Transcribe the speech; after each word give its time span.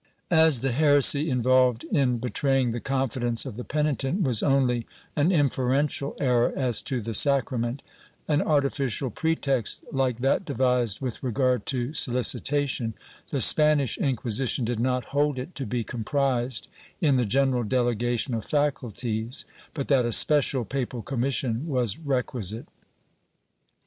^ 0.31 0.35
As 0.35 0.61
the 0.61 0.71
heresy 0.71 1.29
involved 1.29 1.83
in 1.91 2.17
betraying 2.17 2.71
the 2.71 2.79
confidence 2.79 3.45
of 3.45 3.55
the 3.55 3.63
penitent 3.63 4.23
was 4.23 4.41
only 4.41 4.87
an 5.15 5.31
inferential 5.31 6.17
error 6.19 6.51
as 6.55 6.81
to 6.81 7.01
the 7.01 7.13
sacrament— 7.13 7.83
an 8.27 8.41
artificial 8.41 9.11
pretext 9.11 9.83
like 9.91 10.17
that 10.21 10.43
devised 10.43 11.01
with 11.01 11.21
regard 11.21 11.67
to 11.67 11.93
solicitation— 11.93 12.95
the 13.29 13.41
Spanish 13.41 13.99
Inquisition 13.99 14.65
did 14.65 14.79
not 14.79 15.05
hold 15.05 15.37
it 15.37 15.53
to 15.53 15.67
be 15.67 15.83
comprised 15.83 16.67
in 16.99 17.17
the 17.17 17.23
general 17.27 17.61
delegation 17.61 18.33
of 18.33 18.43
faculties, 18.43 19.45
but 19.75 19.87
that 19.89 20.03
a 20.03 20.11
special 20.11 20.65
papal 20.65 21.03
commission 21.03 21.67
was 21.67 21.99
requisite. 21.99 22.65